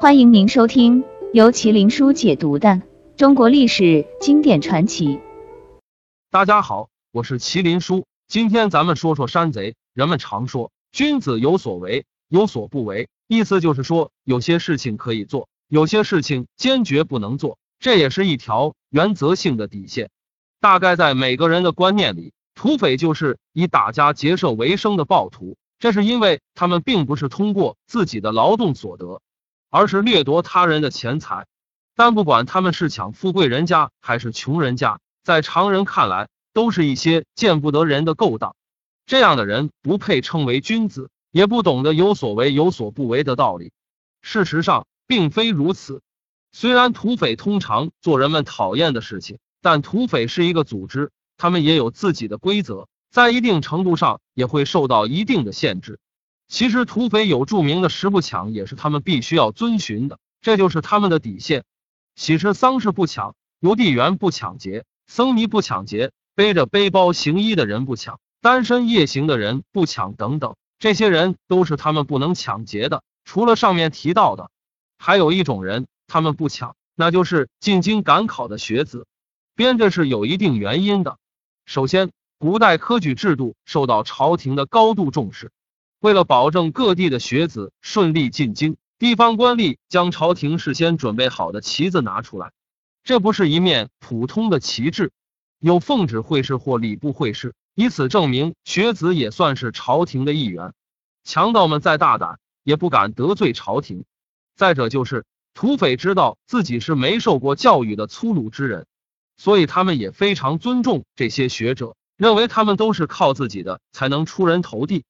[0.00, 1.04] 欢迎您收听
[1.34, 2.80] 由麒麟书解读的
[3.18, 5.20] 中国历史经典传奇。
[6.30, 9.74] 大家好，我是麒麟书，今天咱们说说山贼。
[9.92, 20.08] 人们常说君子有所为，有所不为，意思就是说有些事情可以做，有些事情坚决不能做，这也是一条原则性的底线。
[20.62, 29.20] 大概在每个人的观念里，土匪就是以打家劫舍为生的暴徒，这是因为他们并不是通过自己的劳动所得。
[29.70, 31.46] 而是掠夺他人的钱财，
[31.94, 38.56] 但不管他们是抢富贵人家还是穷人家，在常人看来，都是一些见不得人的勾当。
[39.06, 43.72] 这样的人不配称为君子，也不懂得有所为有所不为的道理。
[44.22, 46.02] 事实上，并非如此。
[46.52, 56.00] 虽然土匪通常做人们讨厌的事情，但土匪是一个组织，他们也有自己的规则，在一定程度上也会受到一定的限制。
[56.50, 61.62] 其实土匪有著名的“十不抢”，也是他们必须要遵循的，这就是他们的底线。
[62.16, 73.04] 喜事丧事不抢，邮递员不抢劫，僧尼不抢劫，背着背包行医的人不抢，单身夜行的人不抢，等等，这些人都是他们不能抢劫的。
[73.24, 74.50] 除了上面提到的，
[74.98, 79.06] 还有一种人，他们不抢，那就是进京赶考的学子。
[79.54, 81.16] 编这是有一定原因的。
[81.64, 85.52] 首先，古代科举制度受到朝廷的高度重视。
[86.00, 92.52] 为了保证各地的学子顺利进京，地方官吏将朝廷事先准备好的旗子拿出来。
[93.04, 95.12] 这不是一面普通的旗帜，
[95.58, 100.72] 有奉旨会试或礼部会试，以此证明学子也算是朝廷的一员。
[101.22, 104.04] 强盗们再大胆，也不敢得罪朝廷。
[104.56, 108.86] 再者就是土匪知道自己是没受过教育的粗鲁之人，
[109.36, 115.04] 所以他们也非常尊重这些学者，认为他们都是靠自己的才能出人头地。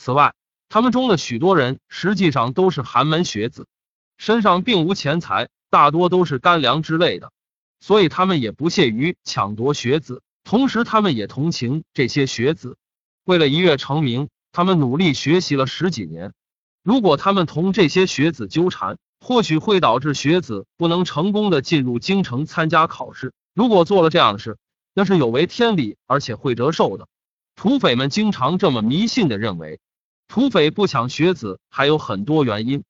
[0.00, 0.32] 此外，
[0.68, 3.66] 他们中的许多人实际上都是寒门学子，
[4.16, 7.32] 身上并无钱财，大多都是干粮之类的，
[7.80, 10.22] 所以他们也不屑于抢夺学子。
[10.44, 12.76] 同时，他们也同情这些学子。
[13.24, 16.32] 为了一跃成名，他们努力学习了十几年。
[16.84, 23.32] 如果他们同这些学子纠缠，或许会导致学子不能成功的进入京城参加考试。
[23.52, 24.58] 如果做了这样的事，
[24.94, 27.08] 那是有违天理，而且会折寿的。
[27.56, 29.80] 土匪们经常这么迷信的认为。
[30.28, 32.84] 土匪不抢学子还有很多原因，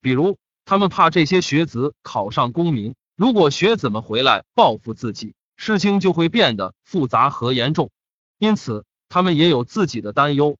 [0.00, 7.90] 比如他们怕这些学子考上功名，如果学子们回来报复自己，事情就会变得复杂和严重，
[8.38, 10.56] 因此他们也有自己的担忧。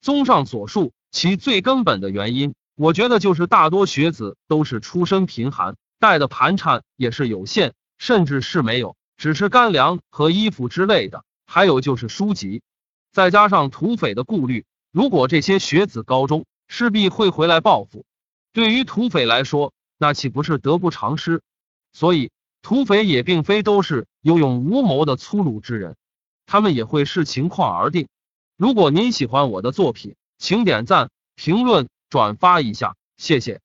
[0.00, 12.62] 综上所述，其最根本的原因，我觉得就是大多学子都是出身贫寒，带的盘缠也是有限，甚至是没有，只是干粮和衣服之类的，还有就是书籍，
[13.12, 14.64] 再加上土匪的顾虑。
[14.96, 18.06] 如果这些学子高中势必会回来报复，
[18.54, 21.42] 对于土匪来说，那岂不是得不偿失？
[21.92, 22.30] 所以，
[22.62, 25.96] 土匪也并非都是有勇无谋的粗鲁之人，
[26.46, 28.08] 他们也会视情况而定。
[28.56, 33.60] 如果您喜欢我的作品，请点赞、评论、转发一下，谢谢。